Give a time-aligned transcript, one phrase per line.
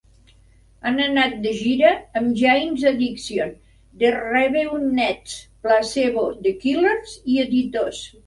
[0.91, 1.89] Han anat de gira
[2.21, 3.51] amb Jane's Addiction,
[4.03, 5.35] The Raveonettes,
[5.67, 8.01] Placebo, The Killers i Editors.